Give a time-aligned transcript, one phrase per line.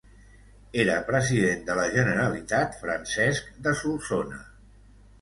[0.83, 4.45] Era President de la Generalitat Francesc de Solsona.